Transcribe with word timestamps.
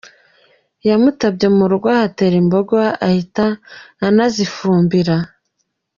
Yamutabye 0.87 1.47
mu 1.57 1.65
rugo 1.71 1.87
ahatera 1.95 2.35
imboga 2.43 2.81
ahita 3.07 3.45
anazifumbira 4.07 5.15